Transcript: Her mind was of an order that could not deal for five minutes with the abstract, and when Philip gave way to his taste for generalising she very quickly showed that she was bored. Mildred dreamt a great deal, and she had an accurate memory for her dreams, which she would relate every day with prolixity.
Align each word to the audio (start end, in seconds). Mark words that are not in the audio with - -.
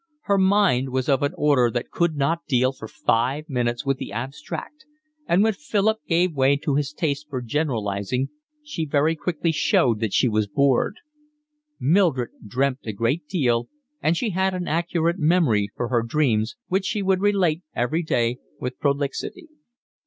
Her 0.21 0.39
mind 0.39 0.89
was 0.89 1.07
of 1.07 1.21
an 1.21 1.33
order 1.37 1.69
that 1.69 1.91
could 1.91 2.15
not 2.15 2.47
deal 2.47 2.71
for 2.71 2.87
five 2.87 3.47
minutes 3.47 3.85
with 3.85 3.97
the 3.99 4.11
abstract, 4.11 4.87
and 5.27 5.43
when 5.43 5.53
Philip 5.53 5.99
gave 6.07 6.33
way 6.33 6.55
to 6.57 6.73
his 6.73 6.91
taste 6.91 7.27
for 7.29 7.39
generalising 7.39 8.29
she 8.63 8.85
very 8.87 9.15
quickly 9.15 9.51
showed 9.51 9.99
that 9.99 10.11
she 10.11 10.27
was 10.27 10.47
bored. 10.47 10.95
Mildred 11.79 12.31
dreamt 12.47 12.79
a 12.85 12.93
great 12.93 13.27
deal, 13.27 13.69
and 14.01 14.17
she 14.17 14.31
had 14.31 14.55
an 14.55 14.67
accurate 14.67 15.19
memory 15.19 15.69
for 15.75 15.89
her 15.89 16.01
dreams, 16.01 16.55
which 16.67 16.85
she 16.85 17.03
would 17.03 17.21
relate 17.21 17.61
every 17.75 18.01
day 18.01 18.39
with 18.59 18.79
prolixity. 18.79 19.49